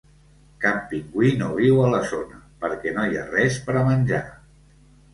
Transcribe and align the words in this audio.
Cap 0.63 0.79
pingüí 0.93 1.29
no 1.43 1.51
viu 1.59 1.83
a 1.85 1.91
la 1.97 2.01
zona 2.15 2.41
perquè 2.65 2.97
no 2.99 3.07
hi 3.13 3.23
ha 3.23 3.31
res 3.31 3.63
per 3.71 3.81
a 3.85 3.89
menjar. 3.93 4.27